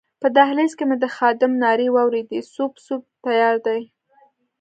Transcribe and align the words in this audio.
په 0.21 0.27
دهلېز 0.35 0.71
کې 0.77 0.83
مې 0.89 0.95
د 1.03 1.05
خادم 1.15 1.51
نارې 1.63 1.87
واورېدې 1.91 2.39
سوپ، 2.53 2.73
سوپ 2.85 3.03
تیار 3.23 3.55
دی. 3.65 3.81